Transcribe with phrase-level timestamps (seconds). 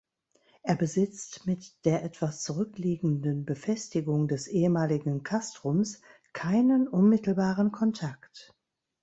[0.63, 6.01] Er besitzt mit der etwas zurückliegenden Befestigung des ehemaligen „Castrums“
[6.33, 8.51] keinen unmittelbaren Kontakt.